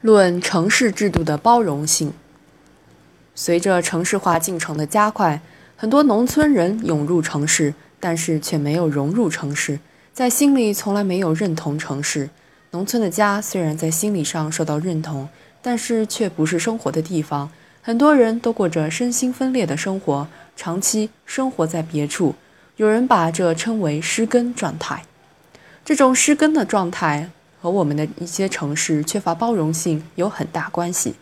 [0.00, 2.12] 论城市制度的包容性。
[3.34, 5.40] 随着城市化进程的加快，
[5.76, 9.78] 很多农村人涌入城市，但是却没有融入城市，
[10.12, 12.30] 在心里从来没有认同城市。
[12.70, 15.28] 农村的家虽然在心理上受到认同，
[15.62, 17.50] 但是却不是生活的地方。
[17.82, 20.26] 很多人都过着身心分裂的生活，
[20.56, 22.34] 长期生活在别处。
[22.76, 25.04] 有人把这称为失根状态。
[25.84, 27.30] 这种失根的状态
[27.66, 31.16] 和我们的一些城市缺乏包容性有很大关系。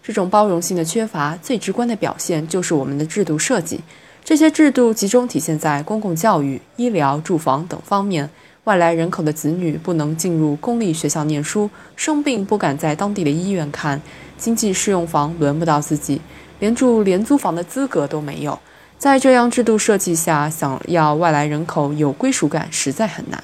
[0.00, 3.80] 这种包容性的缺乏，最直观的表现就是我们的制度设计。
[4.22, 8.30] 这些制度集中体现在公共教育、医疗、住房等方面。
[8.62, 14.00] 外来人口的子女不能进入公立学校念书，生病不敢在当地的医院看，
[14.36, 16.20] 经济适用房轮不到自己，
[16.60, 18.56] 连住廉租房的资格都没有。
[18.96, 23.42] 在这样制度设计下，想要外来人口有归属感实在很难。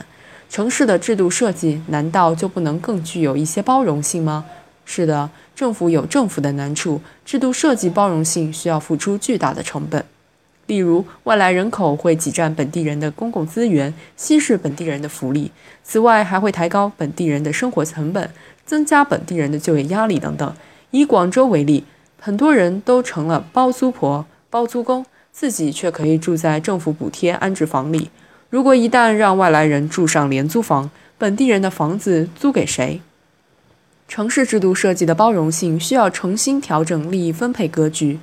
[0.54, 4.44] 城市的制度设计难道就不能更具有一些包容性吗？
[4.84, 10.04] 是的，政府有政府的难处，制度设计包容性需要付出巨大的成本。
[10.68, 15.50] 例如，外来人口会挤占本地人的公共资源，稀释本地人的福利；
[15.82, 18.30] 此外，还会抬高本地人的生活成本，
[18.64, 20.54] 增加本地人的就业压力等等。
[20.92, 21.82] 以广州为例，
[22.20, 28.10] 很多人都成了包租婆、包租公，自己却可以住在政府补贴安置房里。
[28.54, 30.88] 如果一旦让外来人住上廉租房，
[31.18, 33.00] 本地人的房子租给谁？
[34.06, 38.20] 城市制度设计的包容性需要重新调整利益分配格局。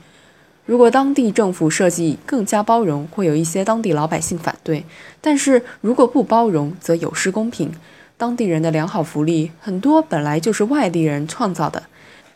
[0.65, 4.85] 如果当地政府设计更加包容，会有一些当地老百姓反对；
[5.19, 7.69] 但是如果不包容，则有失公平。
[8.15, 11.83] 当地人的良好福利很多本来就是外地人创造的。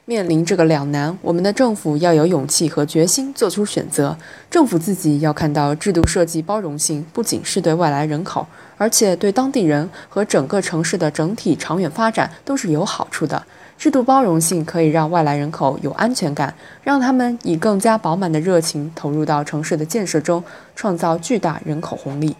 [0.07, 4.15] 面临这个两难，我们的政府要有勇气和决心做出选择。
[4.51, 8.45] 政府自己要看到制度设计包容性不仅是对外来人口，
[8.77, 13.41] 而且对当地人和整个城市的整体长远发展都是有好处的。
[13.79, 20.43] 制度包容性可以让外来人口有安全感，让他们以更加饱满的热情投入到城市的建设中，
[20.75, 22.35] 创造巨大人口红利。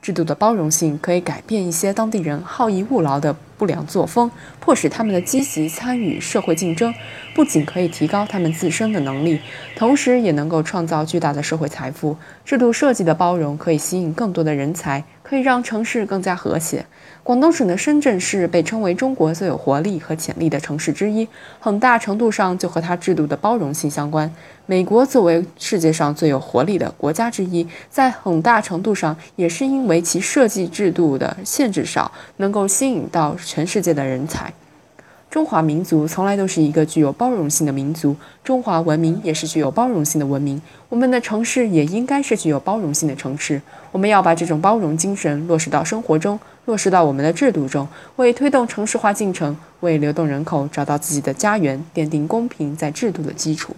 [0.00, 6.94] 制度的包容性可以改变一些当地人好逸恶劳的不良作风，迫使他们的积极参与社会竞争。
[7.34, 9.38] 不仅可以提高他们自身的能力，
[9.76, 12.16] 同时也能够创造巨大的社会财富。
[12.42, 16.86] 制度设计的包容可以吸引更多的人才，可以让城市更加和谐。
[17.22, 21.28] 广东省的深圳市被称为中国最有活力和潜力的城市之一，
[21.60, 24.32] 很大程度上就和它制度的包容性相关。
[24.66, 34.52] 美国作为世界上最有活力的国家之一，在很大程度上也是因为其设计制度的限制少，能够吸引到全世界的人才。
[35.28, 40.62] 中华民族从来都是一个具有包容性的民族，中华文明也是具有包容性的文明。
[40.88, 43.60] 我们的城市也应该是具有包容性的城市。
[43.90, 53.74] 我们要把这种包容精神落实到生活中，落实到我们的制度中，为推动城市化进程，为流动人口找到自己的家园奠定公平在制度的基础。